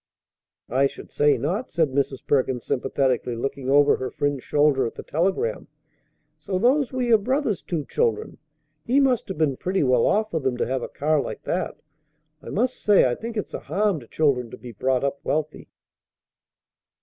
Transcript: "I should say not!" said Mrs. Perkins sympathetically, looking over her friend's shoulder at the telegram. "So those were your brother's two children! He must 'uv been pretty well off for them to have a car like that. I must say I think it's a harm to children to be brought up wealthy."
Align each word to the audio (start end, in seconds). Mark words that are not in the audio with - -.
"I 0.71 0.87
should 0.87 1.11
say 1.11 1.37
not!" 1.37 1.69
said 1.69 1.89
Mrs. 1.89 2.25
Perkins 2.25 2.65
sympathetically, 2.65 3.35
looking 3.35 3.69
over 3.69 3.97
her 3.97 4.09
friend's 4.09 4.43
shoulder 4.43 4.87
at 4.87 4.95
the 4.95 5.03
telegram. 5.03 5.67
"So 6.39 6.57
those 6.57 6.91
were 6.91 7.03
your 7.03 7.19
brother's 7.19 7.61
two 7.61 7.85
children! 7.85 8.39
He 8.83 8.99
must 8.99 9.27
'uv 9.27 9.37
been 9.37 9.57
pretty 9.57 9.83
well 9.83 10.07
off 10.07 10.31
for 10.31 10.39
them 10.39 10.57
to 10.57 10.65
have 10.65 10.81
a 10.81 10.89
car 10.89 11.21
like 11.21 11.43
that. 11.43 11.79
I 12.41 12.49
must 12.49 12.81
say 12.81 13.07
I 13.07 13.13
think 13.13 13.37
it's 13.37 13.53
a 13.53 13.59
harm 13.59 13.99
to 13.99 14.07
children 14.07 14.49
to 14.49 14.57
be 14.57 14.71
brought 14.71 15.03
up 15.03 15.19
wealthy." 15.23 15.69